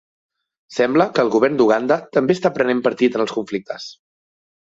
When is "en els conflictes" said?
3.21-3.87